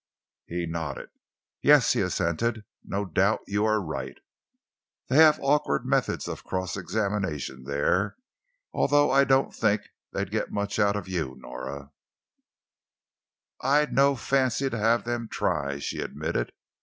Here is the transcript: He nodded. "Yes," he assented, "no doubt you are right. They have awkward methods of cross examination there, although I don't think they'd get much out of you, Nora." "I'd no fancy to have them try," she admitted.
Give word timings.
He 0.47 0.65
nodded. 0.65 1.11
"Yes," 1.61 1.93
he 1.93 2.01
assented, 2.01 2.65
"no 2.83 3.05
doubt 3.05 3.41
you 3.45 3.65
are 3.65 3.79
right. 3.79 4.17
They 5.09 5.17
have 5.17 5.39
awkward 5.43 5.85
methods 5.85 6.27
of 6.27 6.43
cross 6.43 6.75
examination 6.75 7.65
there, 7.65 8.17
although 8.73 9.11
I 9.11 9.25
don't 9.25 9.53
think 9.53 9.83
they'd 10.11 10.31
get 10.31 10.51
much 10.51 10.79
out 10.79 10.95
of 10.95 11.07
you, 11.07 11.35
Nora." 11.39 11.91
"I'd 13.61 13.93
no 13.93 14.15
fancy 14.15 14.71
to 14.71 14.77
have 14.79 15.03
them 15.03 15.27
try," 15.31 15.77
she 15.77 15.99
admitted. 16.01 16.51